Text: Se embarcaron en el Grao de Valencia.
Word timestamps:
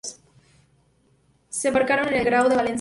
Se 1.49 1.67
embarcaron 1.67 2.07
en 2.07 2.15
el 2.15 2.25
Grao 2.25 2.49
de 2.49 2.55
Valencia. 2.55 2.69